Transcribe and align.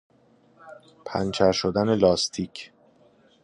پنچر 1.05 1.51
شدن 1.51 1.89
لاستیک. 1.95 2.71